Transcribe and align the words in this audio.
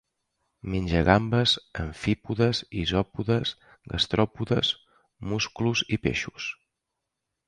Menja 0.75 0.99
gambes, 1.07 1.51
amfípodes, 1.83 2.61
isòpodes, 2.83 3.53
gastròpodes, 3.93 4.71
musclos 5.29 5.85
i 5.97 6.01
peixos. 6.07 6.49